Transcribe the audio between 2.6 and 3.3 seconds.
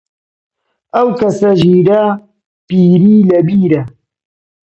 پیری